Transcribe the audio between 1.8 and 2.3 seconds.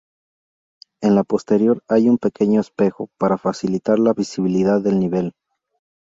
hay un